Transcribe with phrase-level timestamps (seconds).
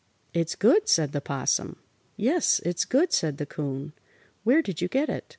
[0.33, 1.75] "It's good," said the 'Possum.
[2.17, 3.93] "Yes, it's good," said the 'Coon.
[4.43, 5.29] "Where did you get it?"